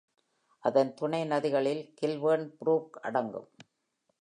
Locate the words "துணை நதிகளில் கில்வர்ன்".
0.93-2.47